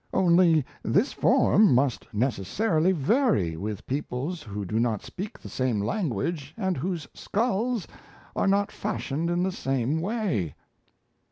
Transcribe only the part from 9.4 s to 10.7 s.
the same way."